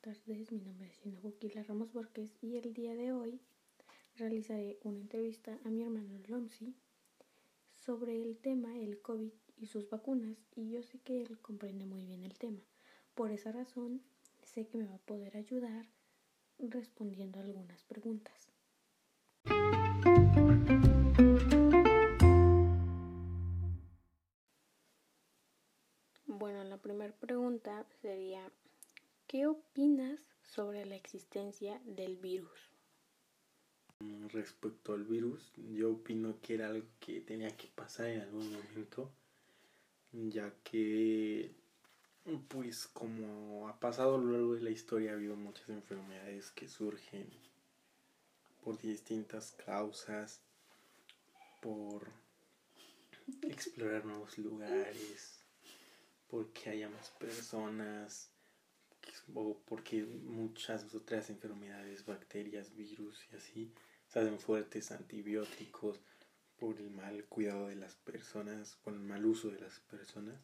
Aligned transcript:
tardes, 0.00 0.50
mi 0.50 0.60
nombre 0.60 0.88
es 0.88 0.96
Sinabuquila 0.96 1.62
Ramos 1.62 1.92
Borges 1.92 2.30
y 2.40 2.56
el 2.56 2.72
día 2.72 2.94
de 2.94 3.12
hoy 3.12 3.38
realizaré 4.16 4.78
una 4.82 4.98
entrevista 4.98 5.58
a 5.62 5.68
mi 5.68 5.82
hermano 5.82 6.18
Lomsi 6.26 6.74
sobre 7.74 8.22
el 8.22 8.38
tema 8.38 8.78
el 8.78 9.02
COVID 9.02 9.32
y 9.58 9.66
sus 9.66 9.90
vacunas 9.90 10.38
y 10.56 10.70
yo 10.70 10.82
sé 10.82 11.00
que 11.00 11.20
él 11.20 11.38
comprende 11.40 11.84
muy 11.84 12.06
bien 12.06 12.22
el 12.22 12.38
tema. 12.38 12.60
Por 13.14 13.30
esa 13.30 13.52
razón 13.52 14.00
sé 14.42 14.66
que 14.66 14.78
me 14.78 14.86
va 14.86 14.94
a 14.94 15.06
poder 15.06 15.36
ayudar 15.36 15.86
respondiendo 16.58 17.38
algunas 17.38 17.84
preguntas. 17.84 18.48
Bueno, 26.24 26.64
la 26.64 26.78
primera 26.78 27.12
pregunta 27.12 27.84
sería 28.00 28.50
¿Qué 29.30 29.46
opinas 29.46 30.18
sobre 30.42 30.84
la 30.86 30.96
existencia 30.96 31.80
del 31.84 32.16
virus? 32.16 32.50
Respecto 34.32 34.92
al 34.92 35.04
virus, 35.04 35.52
yo 35.54 35.92
opino 35.92 36.40
que 36.40 36.54
era 36.54 36.66
algo 36.66 36.84
que 36.98 37.20
tenía 37.20 37.56
que 37.56 37.68
pasar 37.68 38.08
en 38.08 38.22
algún 38.22 38.52
momento, 38.52 39.08
ya 40.10 40.52
que, 40.64 41.54
pues 42.48 42.88
como 42.88 43.68
ha 43.68 43.78
pasado 43.78 44.16
a 44.16 44.18
lo 44.18 44.32
largo 44.32 44.54
de 44.56 44.62
la 44.62 44.70
historia, 44.70 45.12
ha 45.12 45.14
habido 45.14 45.36
muchas 45.36 45.68
enfermedades 45.68 46.50
que 46.50 46.66
surgen 46.66 47.30
por 48.64 48.80
distintas 48.80 49.52
causas, 49.64 50.40
por 51.62 52.10
explorar 53.42 54.04
nuevos 54.04 54.36
lugares, 54.38 55.44
porque 56.28 56.70
haya 56.70 56.88
más 56.88 57.10
personas, 57.10 58.28
o 59.34 59.58
porque 59.66 60.04
muchas 60.04 60.94
otras 60.94 61.30
enfermedades, 61.30 62.04
bacterias, 62.04 62.74
virus 62.74 63.26
y 63.32 63.36
así, 63.36 63.72
se 64.08 64.30
fuertes 64.38 64.90
antibióticos 64.90 66.00
por 66.58 66.78
el 66.78 66.90
mal 66.90 67.24
cuidado 67.24 67.68
de 67.68 67.76
las 67.76 67.94
personas, 67.94 68.76
por 68.82 68.92
el 68.92 69.00
mal 69.00 69.24
uso 69.24 69.48
de 69.50 69.60
las 69.60 69.80
personas. 69.80 70.38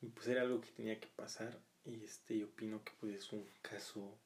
Y 0.00 0.08
pues 0.08 0.28
era 0.28 0.42
algo 0.42 0.60
que 0.60 0.70
tenía 0.70 0.98
que 0.98 1.08
pasar 1.08 1.60
y 1.84 2.04
este 2.04 2.38
yo 2.38 2.46
opino 2.46 2.82
que 2.84 2.92
pues 3.00 3.14
es 3.16 3.32
un 3.32 3.46
caso 3.60 4.18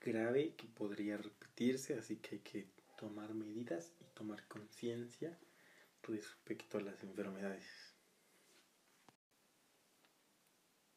grave 0.00 0.54
que 0.56 0.66
podría 0.66 1.16
repetirse, 1.16 1.94
así 1.94 2.16
que 2.16 2.36
hay 2.36 2.40
que 2.42 2.66
tomar 2.98 3.34
medidas 3.34 3.92
y 4.00 4.04
tomar 4.14 4.46
conciencia 4.46 5.38
respecto 6.02 6.78
a 6.78 6.82
las 6.82 7.02
enfermedades. 7.02 7.95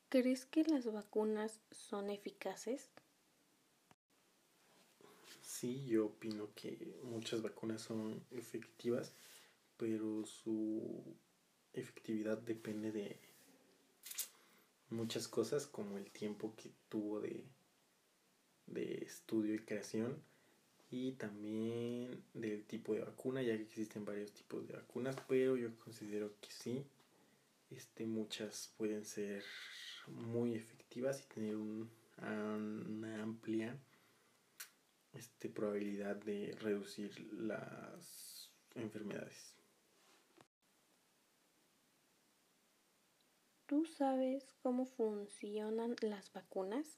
¿Crees 0.09 0.47
que 0.47 0.63
las 0.63 0.91
vacunas 0.91 1.59
son 1.69 2.09
eficaces? 2.09 2.89
Sí, 5.43 5.85
yo 5.85 6.07
opino 6.07 6.49
que 6.55 6.95
muchas 7.03 7.43
vacunas 7.43 7.83
son 7.83 8.19
efectivas, 8.31 9.13
pero 9.77 10.25
su 10.25 11.03
efectividad 11.73 12.39
depende 12.39 12.91
de 12.91 13.19
muchas 14.89 15.27
cosas 15.27 15.67
como 15.67 15.99
el 15.99 16.09
tiempo 16.09 16.55
que 16.57 16.71
tuvo 16.89 17.21
de, 17.21 17.45
de 18.65 19.03
estudio 19.03 19.53
y 19.53 19.59
creación 19.59 20.23
y 20.89 21.11
también 21.11 22.23
del 22.33 22.63
tipo 22.63 22.95
de 22.95 23.01
vacuna, 23.01 23.43
ya 23.43 23.55
que 23.55 23.61
existen 23.61 24.05
varios 24.05 24.31
tipos 24.31 24.67
de 24.67 24.73
vacunas, 24.73 25.15
pero 25.27 25.55
yo 25.55 25.69
considero 25.77 26.33
que 26.41 26.49
sí, 26.49 26.83
este, 27.69 28.07
muchas 28.07 28.73
pueden 28.75 29.05
ser 29.05 29.43
muy 30.07 30.55
efectivas 30.55 31.21
y 31.21 31.33
tener 31.33 31.55
una 31.55 33.21
amplia 33.21 33.77
este, 35.13 35.49
probabilidad 35.49 36.15
de 36.17 36.55
reducir 36.59 37.31
las 37.33 38.51
enfermedades. 38.75 39.55
¿Tú 43.65 43.85
sabes 43.85 44.55
cómo 44.63 44.85
funcionan 44.85 45.95
las 46.01 46.33
vacunas? 46.33 46.97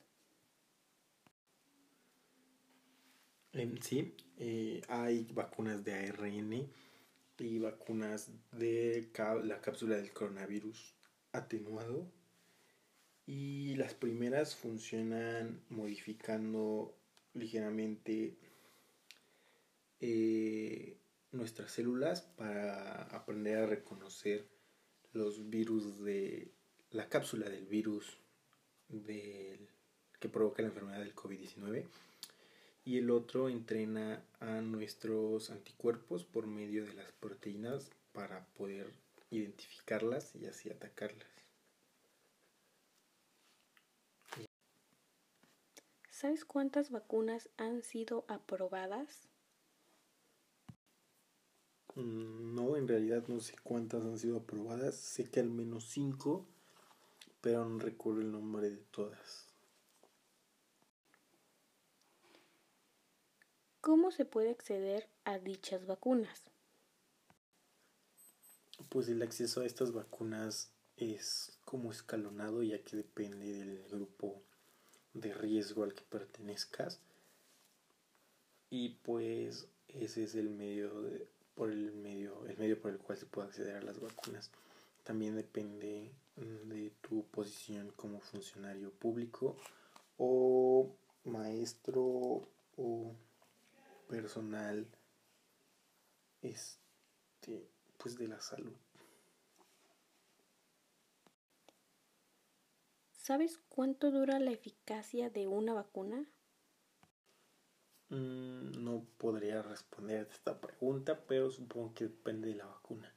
Sí, 3.81 4.15
eh, 4.37 4.81
hay 4.87 5.27
vacunas 5.33 5.83
de 5.83 5.93
ARN 5.93 6.71
y 7.37 7.59
vacunas 7.59 8.31
de 8.53 9.11
la 9.43 9.59
cápsula 9.59 9.97
del 9.97 10.13
coronavirus 10.13 10.95
atenuado 11.33 12.09
y 13.31 13.75
las 13.75 13.93
primeras 13.93 14.57
funcionan 14.57 15.61
modificando 15.69 16.93
ligeramente 17.33 18.35
eh, 20.01 20.97
nuestras 21.31 21.71
células 21.71 22.23
para 22.23 23.03
aprender 23.03 23.59
a 23.59 23.67
reconocer 23.67 24.49
los 25.13 25.49
virus 25.49 26.03
de 26.03 26.51
la 26.89 27.07
cápsula 27.07 27.47
del 27.47 27.65
virus 27.67 28.17
del, 28.89 29.69
que 30.19 30.27
provoca 30.27 30.61
la 30.61 30.67
enfermedad 30.67 30.99
del 30.99 31.15
COVID-19 31.15 31.85
y 32.83 32.97
el 32.97 33.09
otro 33.11 33.47
entrena 33.47 34.25
a 34.41 34.59
nuestros 34.59 35.51
anticuerpos 35.51 36.25
por 36.25 36.47
medio 36.47 36.83
de 36.83 36.95
las 36.95 37.13
proteínas 37.13 37.91
para 38.11 38.45
poder 38.55 38.91
identificarlas 39.29 40.35
y 40.35 40.47
así 40.47 40.69
atacarlas. 40.69 41.50
¿Sabes 46.21 46.45
cuántas 46.45 46.91
vacunas 46.91 47.49
han 47.57 47.81
sido 47.81 48.25
aprobadas? 48.27 49.27
Mm, 51.95 52.53
no, 52.53 52.77
en 52.77 52.87
realidad 52.87 53.23
no 53.27 53.39
sé 53.39 53.55
cuántas 53.63 54.03
han 54.03 54.19
sido 54.19 54.37
aprobadas. 54.37 54.93
Sé 54.93 55.31
que 55.31 55.39
al 55.39 55.49
menos 55.49 55.85
cinco, 55.85 56.45
pero 57.41 57.65
no 57.65 57.79
recuerdo 57.79 58.21
el 58.21 58.31
nombre 58.31 58.69
de 58.69 58.77
todas. 58.91 59.47
¿Cómo 63.79 64.11
se 64.11 64.23
puede 64.23 64.51
acceder 64.51 65.09
a 65.23 65.39
dichas 65.39 65.87
vacunas? 65.87 66.51
Pues 68.89 69.09
el 69.09 69.23
acceso 69.23 69.61
a 69.61 69.65
estas 69.65 69.91
vacunas 69.91 70.71
es 70.97 71.57
como 71.65 71.89
escalonado 71.91 72.61
ya 72.61 72.83
que 72.83 72.97
depende 72.97 73.53
del 73.53 73.87
grupo 73.89 74.43
de 75.13 75.33
riesgo 75.33 75.83
al 75.83 75.93
que 75.93 76.03
pertenezcas. 76.03 76.99
Y 78.69 78.89
pues 79.03 79.67
ese 79.89 80.23
es 80.23 80.35
el 80.35 80.49
medio 80.49 80.91
por 81.55 81.69
el 81.69 81.91
medio 81.91 82.45
el 82.47 82.57
medio 82.57 82.81
por 82.81 82.91
el 82.91 82.97
cual 82.99 83.17
se 83.17 83.25
puede 83.25 83.47
acceder 83.47 83.75
a 83.75 83.81
las 83.81 83.99
vacunas. 83.99 84.51
También 85.03 85.35
depende 85.35 86.11
mm, 86.37 86.69
de 86.69 86.91
tu 87.01 87.25
posición 87.27 87.91
como 87.95 88.21
funcionario 88.21 88.91
público 88.91 89.57
o 90.17 90.95
maestro 91.25 92.47
o 92.77 93.13
personal 94.07 94.85
este 96.41 97.67
pues 97.97 98.17
de 98.17 98.27
la 98.27 98.39
salud 98.41 98.73
¿Sabes 103.21 103.59
cuánto 103.69 104.09
dura 104.09 104.39
la 104.39 104.49
eficacia 104.49 105.29
de 105.29 105.45
una 105.45 105.75
vacuna? 105.75 106.25
Mm, 108.09 108.83
no 108.83 109.05
podría 109.19 109.61
responder 109.61 110.27
esta 110.31 110.59
pregunta, 110.59 111.21
pero 111.27 111.51
supongo 111.51 111.93
que 111.93 112.05
depende 112.05 112.49
de 112.49 112.55
la 112.55 112.65
vacuna, 112.65 113.13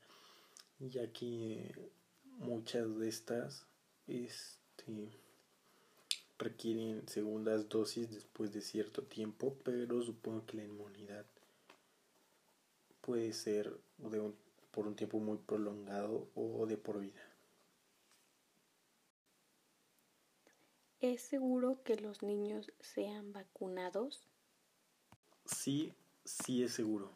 ya 0.78 1.10
que 1.10 1.90
muchas 2.36 2.98
de 2.98 3.08
estas 3.08 3.66
este, 4.06 5.10
requieren 6.36 7.08
segundas 7.08 7.70
dosis 7.70 8.10
después 8.10 8.52
de 8.52 8.60
cierto 8.60 9.04
tiempo, 9.04 9.56
pero 9.64 10.02
supongo 10.02 10.44
que 10.44 10.58
la 10.58 10.64
inmunidad 10.64 11.24
puede 13.00 13.32
ser 13.32 13.74
por 14.70 14.86
un 14.86 14.96
tiempo 14.96 15.18
muy 15.18 15.38
prolongado 15.38 16.28
o 16.34 16.66
de 16.66 16.76
por 16.76 17.00
vida. 17.00 17.33
¿Es 21.04 21.20
seguro 21.20 21.82
que 21.84 21.96
los 21.96 22.22
niños 22.22 22.72
sean 22.80 23.34
vacunados? 23.34 24.26
Sí, 25.44 25.92
sí 26.24 26.62
es 26.62 26.72
seguro. 26.72 27.12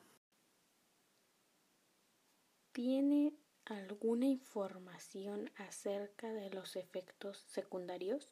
¿Tiene 2.72 3.32
alguna 3.64 4.26
información 4.26 5.50
acerca 5.56 6.30
de 6.34 6.50
los 6.50 6.76
efectos 6.76 7.38
secundarios? 7.48 8.28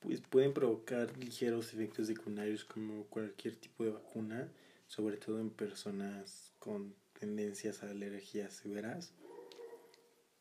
Pues 0.00 0.22
pueden 0.22 0.54
provocar 0.54 1.14
ligeros 1.18 1.74
efectos 1.74 2.06
secundarios 2.06 2.64
como 2.64 3.04
cualquier 3.08 3.56
tipo 3.56 3.84
de 3.84 3.90
vacuna, 3.90 4.50
sobre 4.86 5.18
todo 5.18 5.38
en 5.38 5.50
personas 5.50 6.50
con 6.58 6.94
tendencias 7.20 7.82
a 7.82 7.90
alergias 7.90 8.54
severas, 8.54 9.12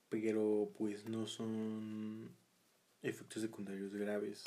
pero 0.08 0.72
pues 0.78 1.10
no 1.10 1.28
son 1.28 2.42
efectos 3.04 3.42
secundarios 3.42 3.94
graves. 3.94 4.44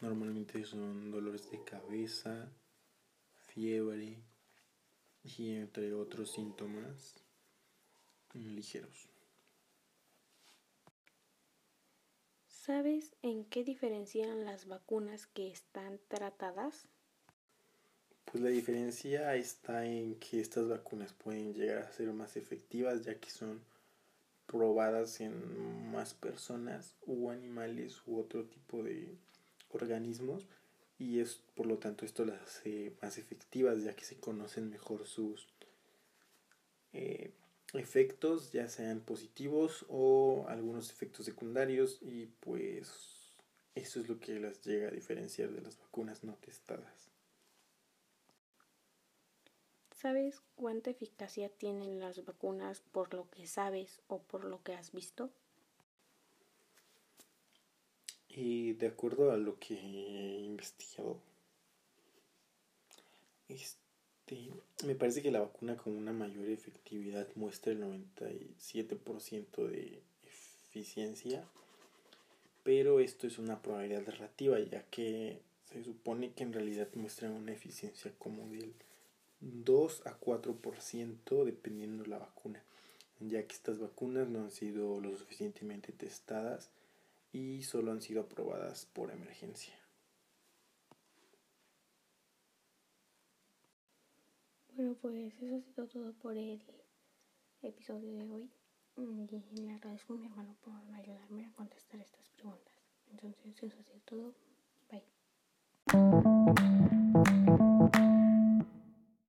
Normalmente 0.00 0.64
son 0.64 1.10
dolores 1.10 1.50
de 1.50 1.62
cabeza, 1.64 2.48
fiebre 3.48 4.22
y 5.24 5.56
entre 5.56 5.92
otros 5.92 6.32
síntomas 6.32 7.16
ligeros. 8.34 9.08
¿Sabes 12.46 13.16
en 13.22 13.44
qué 13.46 13.64
diferencian 13.64 14.44
las 14.44 14.66
vacunas 14.66 15.26
que 15.26 15.50
están 15.50 15.98
tratadas? 16.08 16.86
Pues 18.26 18.44
la 18.44 18.50
diferencia 18.50 19.34
está 19.36 19.86
en 19.86 20.16
que 20.16 20.40
estas 20.40 20.68
vacunas 20.68 21.14
pueden 21.14 21.54
llegar 21.54 21.78
a 21.78 21.92
ser 21.92 22.12
más 22.12 22.36
efectivas 22.36 23.02
ya 23.02 23.18
que 23.18 23.30
son 23.30 23.64
probadas 24.48 25.20
en 25.20 25.92
más 25.92 26.14
personas 26.14 26.96
u 27.06 27.30
animales 27.30 28.02
u 28.06 28.18
otro 28.18 28.46
tipo 28.46 28.82
de 28.82 29.14
organismos 29.70 30.48
y 30.98 31.20
es 31.20 31.40
por 31.54 31.66
lo 31.66 31.78
tanto 31.78 32.04
esto 32.04 32.24
las 32.24 32.42
hace 32.42 32.96
más 33.00 33.18
efectivas 33.18 33.84
ya 33.84 33.94
que 33.94 34.04
se 34.04 34.18
conocen 34.18 34.70
mejor 34.70 35.06
sus 35.06 35.46
eh, 36.92 37.30
efectos 37.74 38.50
ya 38.50 38.68
sean 38.68 39.00
positivos 39.00 39.84
o 39.88 40.46
algunos 40.48 40.90
efectos 40.90 41.26
secundarios 41.26 41.98
y 42.00 42.26
pues 42.40 42.90
eso 43.74 44.00
es 44.00 44.08
lo 44.08 44.18
que 44.18 44.40
las 44.40 44.64
llega 44.64 44.88
a 44.88 44.92
diferenciar 44.92 45.52
de 45.52 45.60
las 45.60 45.78
vacunas 45.78 46.24
no 46.24 46.34
testadas. 46.34 47.17
¿Sabes 50.00 50.40
cuánta 50.54 50.90
eficacia 50.90 51.48
tienen 51.48 51.98
las 51.98 52.24
vacunas 52.24 52.80
por 52.92 53.12
lo 53.14 53.28
que 53.30 53.48
sabes 53.48 53.98
o 54.06 54.20
por 54.20 54.44
lo 54.44 54.62
que 54.62 54.74
has 54.74 54.92
visto? 54.92 55.28
Y 58.28 58.74
de 58.74 58.86
acuerdo 58.86 59.32
a 59.32 59.36
lo 59.36 59.58
que 59.58 59.74
he 59.74 60.38
investigado, 60.38 61.18
este, 63.48 64.52
me 64.84 64.94
parece 64.94 65.20
que 65.20 65.32
la 65.32 65.40
vacuna 65.40 65.76
con 65.76 65.96
una 65.96 66.12
mayor 66.12 66.48
efectividad 66.48 67.26
muestra 67.34 67.72
el 67.72 67.82
97% 67.82 69.66
de 69.66 70.00
eficiencia, 70.68 71.44
pero 72.62 73.00
esto 73.00 73.26
es 73.26 73.38
una 73.38 73.60
probabilidad 73.60 74.06
relativa, 74.06 74.60
ya 74.60 74.84
que 74.84 75.40
se 75.72 75.82
supone 75.82 76.30
que 76.34 76.44
en 76.44 76.52
realidad 76.52 76.86
muestran 76.94 77.32
una 77.32 77.50
eficiencia 77.50 78.12
como 78.16 78.48
del 78.48 78.72
2 79.40 80.06
a 80.06 80.18
4% 80.18 81.44
dependiendo 81.44 82.02
de 82.04 82.10
la 82.10 82.18
vacuna, 82.18 82.62
ya 83.20 83.46
que 83.46 83.54
estas 83.54 83.78
vacunas 83.78 84.28
no 84.28 84.40
han 84.40 84.50
sido 84.50 85.00
lo 85.00 85.16
suficientemente 85.16 85.92
testadas 85.92 86.70
y 87.32 87.62
solo 87.62 87.92
han 87.92 88.02
sido 88.02 88.22
aprobadas 88.22 88.86
por 88.86 89.10
emergencia. 89.10 89.74
Bueno, 94.74 94.94
pues 95.00 95.34
eso 95.42 95.56
ha 95.56 95.60
sido 95.60 95.86
todo 95.88 96.12
por 96.12 96.36
el 96.36 96.62
episodio 97.62 98.12
de 98.12 98.30
hoy. 98.30 98.50
Y 98.96 99.60
le 99.60 99.72
agradezco 99.72 100.14
a 100.14 100.16
mi 100.16 100.26
hermano 100.26 100.56
por 100.60 100.74
ayudarme 100.94 101.46
a 101.46 101.52
contestar 101.52 102.00
estas 102.00 102.28
preguntas. 102.30 102.74
Entonces, 103.10 103.46
eso 103.46 103.66
ha 103.66 103.70
sido 103.70 104.00
todo. 104.04 104.34